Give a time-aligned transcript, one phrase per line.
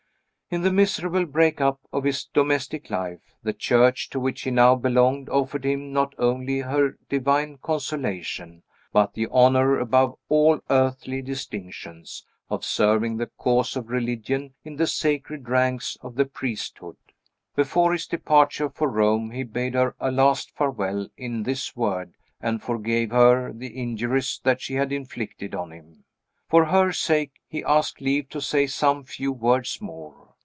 [0.53, 4.75] "In the miserable break up of his domestic life, the Church to which he now
[4.75, 8.61] belonged offered him not only her divine consolation,
[8.91, 14.87] but the honor, above all earthly distinctions, of serving the cause of religion in the
[14.87, 16.97] sacred ranks of the priesthood.
[17.55, 22.09] Before his departure for Rome he bade her a last farewell in this world,
[22.41, 26.03] and forgave her the injuries that she had inflicted on him.
[26.49, 30.27] For her sake he asked leave to say some few words more.